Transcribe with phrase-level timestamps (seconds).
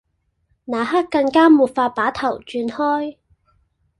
[0.65, 3.17] 那刻更加沒法把頭轉開